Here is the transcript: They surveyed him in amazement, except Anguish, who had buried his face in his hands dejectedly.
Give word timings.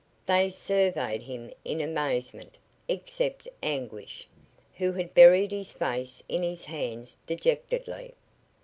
They 0.25 0.49
surveyed 0.49 1.21
him 1.21 1.53
in 1.63 1.79
amazement, 1.79 2.57
except 2.87 3.47
Anguish, 3.61 4.27
who 4.77 4.93
had 4.93 5.13
buried 5.13 5.51
his 5.51 5.71
face 5.71 6.23
in 6.27 6.41
his 6.41 6.65
hands 6.65 7.19
dejectedly. 7.27 8.15